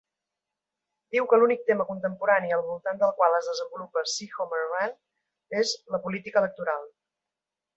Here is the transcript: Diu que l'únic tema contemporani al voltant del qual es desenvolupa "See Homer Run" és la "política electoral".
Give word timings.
Diu 1.15 1.27
que 1.33 1.37
l'únic 1.41 1.61
tema 1.67 1.85
contemporani 1.89 2.55
al 2.57 2.65
voltant 2.69 3.01
del 3.03 3.13
qual 3.19 3.37
es 3.41 3.49
desenvolupa 3.51 4.05
"See 4.15 4.31
Homer 4.39 4.63
Run" 4.63 4.97
és 5.61 5.75
la 5.97 6.01
"política 6.07 6.43
electoral". 6.43 6.91